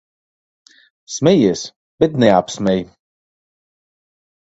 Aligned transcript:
Smejies, 1.15 1.61
bet 1.99 2.11
neapsmej. 2.19 2.79